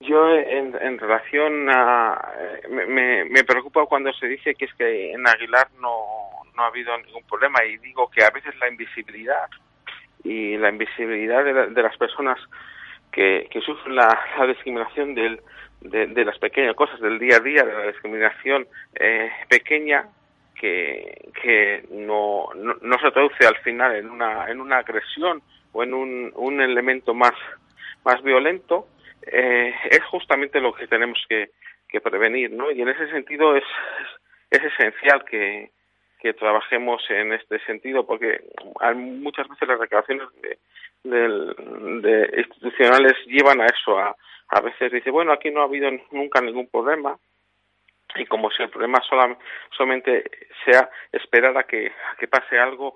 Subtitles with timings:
[0.00, 2.32] Yo en, en relación a...
[2.68, 5.94] Me, me, preocupa cuando se dice que es que en Aguilar no,
[6.54, 7.64] no ha habido ningún problema.
[7.64, 9.48] Y digo que a veces la invisibilidad
[10.24, 12.38] y la invisibilidad de, de las personas
[13.12, 15.40] que, que sufren la, la discriminación del,
[15.80, 20.08] de, de, las pequeñas cosas del día a día, de la discriminación eh, pequeña
[20.58, 25.82] que, que no, no, no, se traduce al final en una, en una agresión o
[25.82, 27.34] en un, un elemento más,
[28.04, 28.86] más violento,
[29.26, 31.50] eh, es justamente lo que tenemos que,
[31.88, 32.70] que, prevenir, ¿no?
[32.70, 33.64] Y en ese sentido es,
[34.50, 35.70] es, esencial que,
[36.20, 38.40] que trabajemos en este sentido, porque
[38.94, 40.58] muchas veces las declaraciones de,
[41.04, 44.16] de, de institucionales llevan a eso, a,
[44.48, 47.18] a veces dice, bueno, aquí no ha habido nunca ningún problema,
[48.16, 49.00] y como si el problema
[49.70, 50.30] solamente
[50.64, 52.94] sea esperar a que, a que pase algo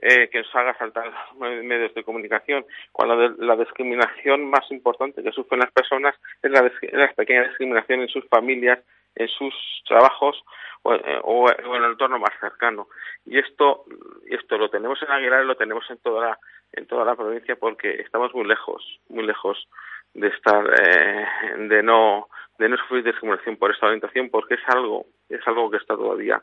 [0.00, 5.60] eh, que nos haga saltar medios de comunicación, cuando la discriminación más importante que sufren
[5.60, 6.70] las personas es la,
[7.14, 8.78] pequeña discriminación en sus familias,
[9.16, 9.54] en sus
[9.86, 10.42] trabajos
[10.82, 12.88] o, eh, o, en el entorno más cercano.
[13.26, 13.84] Y esto,
[14.28, 16.38] esto lo tenemos en Aguilar y lo tenemos en toda la,
[16.72, 19.68] en toda la provincia porque estamos muy lejos, muy lejos
[20.14, 25.06] de estar, eh, de no, de no sufrir discriminación por esta orientación porque es algo,
[25.28, 26.42] es algo que está todavía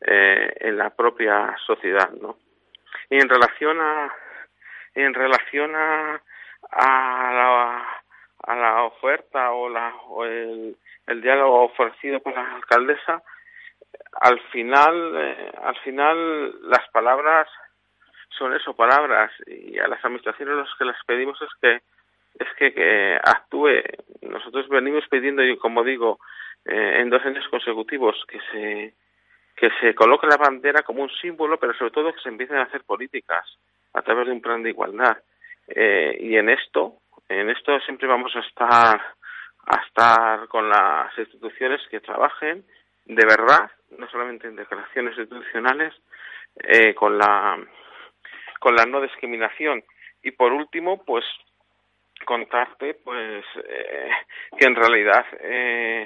[0.00, 2.36] eh, en la propia sociedad, ¿no?
[3.12, 4.10] En relación a
[4.94, 6.20] en relación a,
[6.70, 8.02] a la
[8.44, 13.22] a la oferta o la o el, el diálogo ofrecido por la alcaldesa
[14.20, 17.48] al final eh, al final las palabras
[18.30, 21.82] son eso palabras y a las administraciones lo que les pedimos es que
[22.38, 23.82] es que, que actúe.
[24.22, 26.18] Nosotros venimos pidiendo y como digo
[26.64, 28.94] eh, en dos años consecutivos que se
[29.62, 32.64] que se coloque la bandera como un símbolo, pero sobre todo que se empiecen a
[32.64, 33.46] hacer políticas
[33.94, 35.18] a través de un plan de igualdad.
[35.68, 36.94] Eh, y en esto,
[37.28, 39.00] en esto siempre vamos a estar,
[39.66, 42.64] a estar con las instituciones que trabajen
[43.04, 45.94] de verdad, no solamente en declaraciones institucionales,
[46.56, 47.56] eh, con la
[48.58, 49.84] con la no discriminación.
[50.24, 51.24] Y por último, pues
[52.24, 54.10] contarte, pues eh,
[54.58, 56.04] que en realidad eh,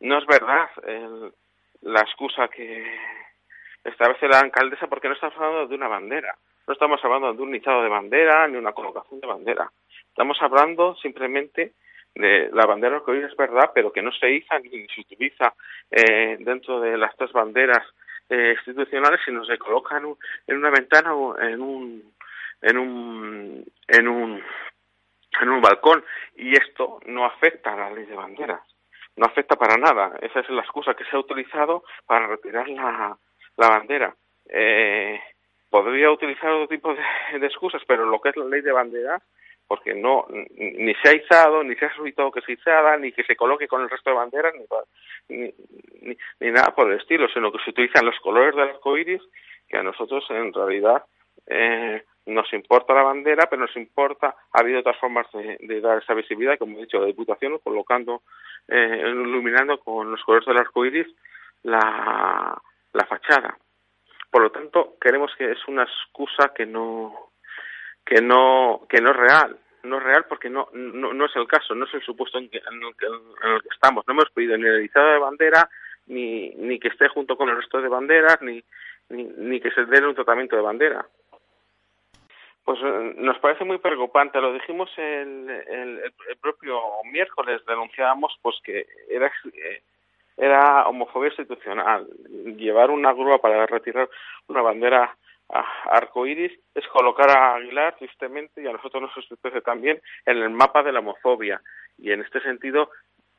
[0.00, 1.32] no es verdad el,
[1.82, 2.84] la excusa que
[3.84, 7.50] establece la alcaldesa porque no estamos hablando de una bandera, no estamos hablando de un
[7.50, 9.70] nichado de bandera ni una colocación de bandera.
[10.08, 11.72] Estamos hablando simplemente
[12.14, 15.54] de la bandera que hoy es verdad, pero que no se iza ni se utiliza
[15.90, 17.84] eh, dentro de las tres banderas
[18.28, 22.12] eh, institucionales, sino se coloca en, un, en una ventana o en un
[22.60, 24.42] en un en un
[25.40, 26.04] en un balcón.
[26.36, 28.60] Y esto no afecta a la ley de banderas
[29.16, 30.16] no afecta para nada.
[30.20, 33.16] Esa es la excusa que se ha utilizado para retirar la,
[33.56, 34.14] la bandera.
[34.48, 35.20] Eh,
[35.70, 39.22] podría utilizar otro tipo de, excusas, pero lo que es la ley de banderas,
[39.66, 43.24] porque no ni se ha izado, ni se ha solicitado que se izada, ni que
[43.24, 44.54] se coloque con el resto de banderas,
[45.28, 45.36] ni,
[46.00, 49.22] ni, ni nada por el estilo, sino que se utilizan los colores del arco iris,
[49.68, 51.04] que a nosotros en realidad
[51.46, 55.98] eh, nos importa la bandera, pero nos importa, ha habido otras formas de, de dar
[55.98, 58.22] esa visibilidad, como he dicho, la Diputación, colocando,
[58.68, 61.08] eh, iluminando con los colores del arco iris
[61.64, 62.60] la,
[62.92, 63.56] la fachada.
[64.30, 67.32] Por lo tanto, queremos que es una excusa que no,
[68.04, 69.58] que no, que no es real.
[69.82, 72.48] No es real porque no, no, no es el caso, no es el supuesto en,
[72.48, 74.06] que, en, el que, en el que estamos.
[74.06, 75.68] No hemos pedido ni el izado de bandera,
[76.06, 78.62] ni, ni que esté junto con el resto de banderas, ni,
[79.08, 81.04] ni, ni que se dé un tratamiento de bandera.
[82.64, 82.78] Pues
[83.16, 84.40] nos parece muy preocupante.
[84.40, 86.80] Lo dijimos el, el, propio
[87.10, 89.32] miércoles, denunciábamos pues que era
[90.36, 92.06] era homofobia institucional.
[92.56, 94.08] Llevar una grúa para retirar
[94.48, 95.16] una bandera
[95.48, 100.82] arcoíris es colocar a Aguilar tristemente y a nosotros nos sustituye también en el mapa
[100.82, 101.60] de la homofobia.
[101.98, 102.90] Y en este sentido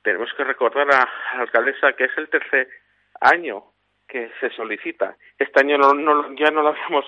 [0.04, 2.68] tenemos que recordar a la alcaldesa que es el tercer
[3.20, 3.64] año
[4.08, 5.16] que se solicita.
[5.40, 7.06] Este año no, no, ya no lo habíamos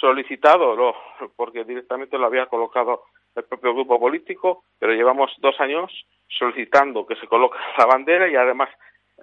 [0.00, 0.94] solicitado, no,
[1.36, 3.04] porque directamente lo había colocado
[3.34, 5.92] el propio grupo político, pero llevamos dos años
[6.28, 8.70] solicitando que se coloque la bandera y además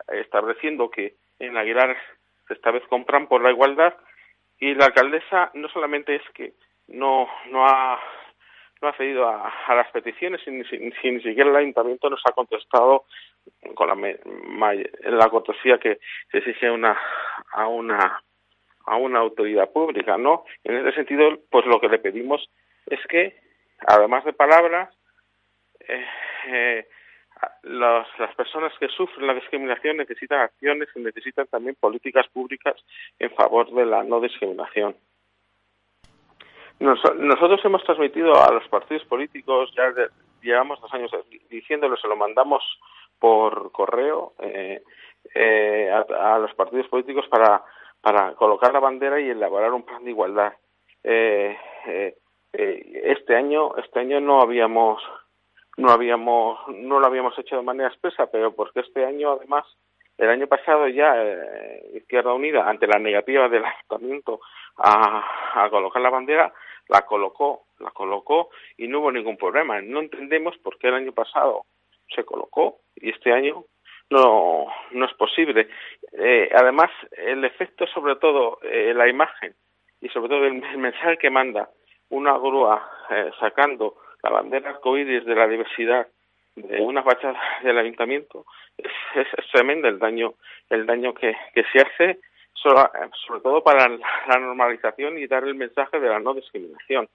[0.07, 1.97] estableciendo que en Aguilar
[2.49, 3.95] esta vez compran por la igualdad.
[4.59, 6.53] Y la alcaldesa no solamente es que
[6.87, 7.99] no no ha
[8.81, 13.05] no ha cedido a, las peticiones y ni, siquiera el ayuntamiento nos ha contestado
[13.75, 15.99] con la, la cortesía que
[16.31, 16.99] se exige una,
[17.53, 18.21] a una
[18.85, 20.43] a una autoridad pública, ¿no?
[20.63, 22.49] En ese sentido, pues lo que le pedimos
[22.85, 23.37] es que,
[23.87, 24.93] además de palabras,
[25.87, 26.05] eh,
[26.47, 26.87] eh,
[27.63, 32.75] las personas que sufren la discriminación necesitan acciones y necesitan también políticas públicas
[33.19, 34.95] en favor de la no discriminación.
[36.79, 39.93] nosotros hemos transmitido a los partidos políticos, ya
[40.41, 41.11] llevamos dos años
[41.49, 42.63] diciéndolo, se lo mandamos
[43.19, 44.83] por correo eh,
[45.33, 47.63] eh, a, los partidos políticos para,
[48.03, 50.53] para colocar la bandera y elaborar un plan de igualdad.
[51.03, 51.57] Eh,
[52.53, 55.01] este año, este año no habíamos
[55.77, 59.65] no habíamos no lo habíamos hecho de manera expresa pero porque este año además
[60.17, 64.39] el año pasado ya eh, Izquierda Unida ante la negativa del ayuntamiento
[64.77, 66.53] a, a colocar la bandera
[66.89, 71.11] la colocó la colocó y no hubo ningún problema no entendemos por qué el año
[71.11, 71.65] pasado
[72.13, 73.65] se colocó y este año
[74.13, 75.67] no no es posible.
[76.11, 79.53] Eh, además el efecto sobre todo eh, la imagen
[80.01, 81.69] y sobre todo el, mensaje que manda
[82.09, 86.07] una grúa eh, sacando la bandera arcoíris de la diversidad
[86.55, 88.45] de una fachada del ayuntamiento
[88.77, 90.35] es, es, tremendo el daño
[90.69, 92.19] el daño que, que se hace
[92.53, 92.81] sobre,
[93.25, 97.09] sobre todo para la normalización y dar el mensaje de la no discriminación.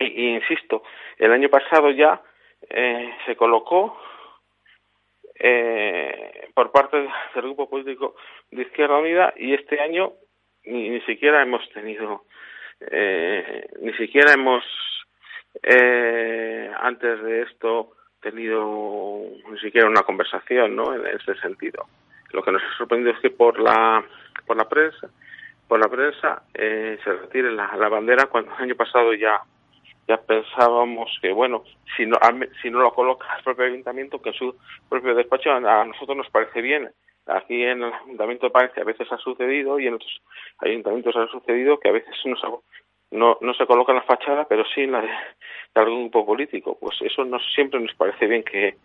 [0.00, 0.82] Y, insisto
[1.18, 2.20] el año pasado ya
[2.68, 3.96] eh, se colocó
[5.42, 8.14] eh, por parte del grupo político
[8.50, 10.12] de Izquierda Unida y este año
[10.64, 12.24] ni, ni siquiera hemos tenido
[12.80, 14.62] eh, ni siquiera hemos
[15.62, 20.94] eh, antes de esto tenido ni siquiera una conversación ¿no?
[20.94, 21.86] en ese sentido.
[22.32, 24.04] Lo que nos ha sorprendido es que por la
[24.46, 25.08] por la prensa
[25.66, 29.40] por la prensa eh, se retire la, la, bandera cuando el año pasado ya
[30.10, 31.62] ya pensábamos que bueno
[31.96, 32.18] si no
[32.60, 34.56] si no lo coloca el propio ayuntamiento que en su
[34.88, 36.90] propio despacho a nosotros nos parece bien
[37.26, 40.20] aquí en el ayuntamiento de Palencia a veces ha sucedido y en otros
[40.58, 42.14] ayuntamientos ha sucedido que a veces
[43.12, 45.10] no, no se coloca en la fachada, pero sí en la de,
[45.74, 46.76] algún grupo político.
[46.80, 48.76] Pues eso no, siempre nos parece bien que,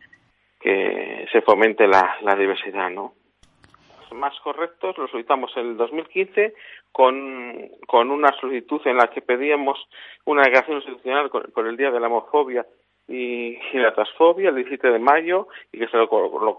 [0.59, 3.13] que se fomente la diversidad, ¿no?
[4.15, 6.53] Más correctos los solicitamos en el 2015
[6.91, 9.77] con, con una solicitud en la que pedíamos
[10.25, 12.65] una declaración institucional con, el Día de la Homofobia
[13.07, 16.57] y, la Transfobia el 17 de mayo y que se lo, lo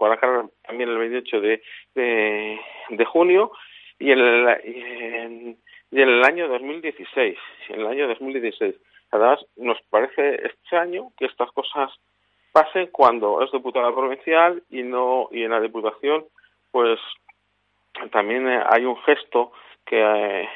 [0.65, 1.61] también el 28 de,
[1.95, 2.59] de,
[2.89, 3.51] de junio
[3.99, 5.57] y en, el, en,
[5.91, 7.37] y en el año 2016,
[7.69, 8.75] en el año 2016.
[9.11, 11.91] Además, nos parece extraño que estas cosas
[12.51, 16.25] pasen cuando es diputada provincial y no y en la diputación,
[16.71, 16.99] pues
[18.09, 19.51] también eh, hay un gesto
[19.85, 20.49] que, eh,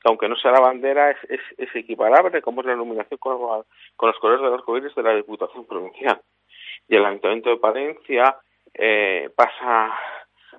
[0.00, 3.38] que aunque no sea la bandera, es, es, es, equiparable, como es la iluminación con,
[3.96, 6.20] con los colores del arco iris de la diputación provincial.
[6.88, 8.36] Y el Ayuntamiento de Palencia
[8.74, 9.98] eh, pasa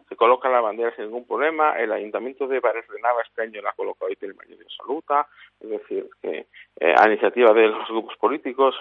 [0.08, 1.78] se coloca la bandera sin ningún problema.
[1.78, 5.28] El Ayuntamiento de Bares de Nava este año la ha colocado y tiene mayoría absoluta,
[5.60, 6.48] es decir, que
[6.80, 8.76] eh, a iniciativa de los grupos políticos.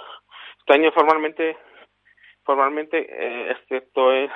[0.58, 1.56] Este año formalmente,
[2.44, 4.30] formalmente, excepto el,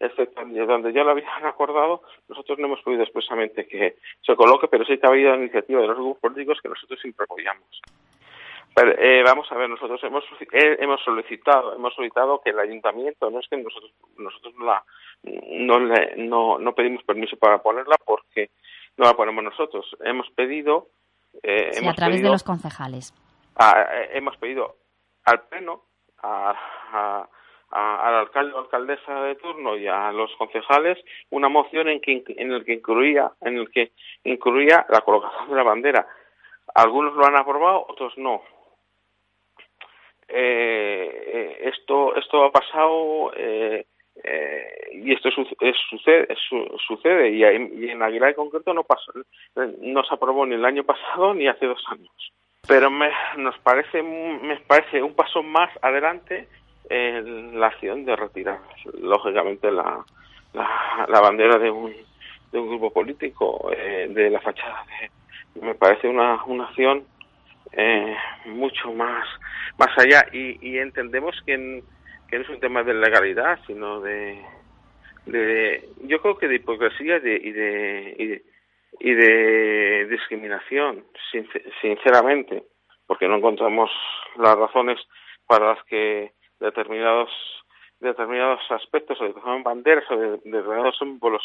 [0.00, 4.84] excepto donde ya lo habían acordado, nosotros no hemos pedido expresamente que se coloque, pero
[4.84, 7.80] sí que ha habido iniciativa de los grupos políticos que nosotros siempre apoyamos.
[8.76, 10.22] Eh, vamos a ver, nosotros hemos
[10.52, 14.84] eh, hemos solicitado hemos solicitado que el ayuntamiento no es que nosotros nosotros no la
[15.24, 18.50] no le, no, no pedimos permiso para ponerla porque
[18.96, 19.84] no la ponemos nosotros.
[20.00, 20.88] Hemos pedido
[21.42, 23.12] eh, a través de los concejales.
[23.58, 24.76] eh, hemos pedido
[25.24, 25.82] al pleno
[26.22, 26.54] a,
[26.92, 27.28] a,
[27.70, 30.98] al alcalde o alcaldesa de turno y a los concejales
[31.30, 33.92] una moción en que en el que incluía en el que
[34.24, 36.06] incluía la colocación de la bandera.
[36.74, 38.42] Algunos lo han aprobado otros no.
[40.28, 43.86] Eh, esto esto ha pasado eh,
[44.22, 46.28] eh, y esto sucede
[46.86, 49.12] sucede y, en Aguilar en concreto no pasó
[49.80, 52.32] no se aprobó ni el año pasado ni hace dos años.
[52.66, 56.48] Pero me nos parece me parece un paso más adelante
[56.90, 58.58] en la acción de retirar
[59.00, 60.04] lógicamente la
[60.54, 61.94] la, bandera de un
[62.52, 64.84] de un grupo político eh, de la fachada
[65.60, 67.04] me parece una una acción
[67.72, 68.16] eh,
[68.46, 69.26] mucho más
[69.78, 70.26] más allá.
[70.32, 71.82] Y, entendemos que,
[72.28, 74.40] que, no es un tema de legalidad sino de,
[75.26, 78.42] de yo creo que de hipocresía de, y de
[79.00, 81.04] y de, discriminación
[81.80, 82.64] sinceramente
[83.06, 83.90] porque no encontramos
[84.38, 84.98] las razones
[85.46, 87.30] para las que determinados
[88.00, 91.42] determinados aspectos o determinadas banderas o de, determinados símbolos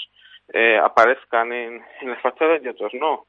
[0.54, 3.26] eh, aparezcan en, en las fachadas y otros no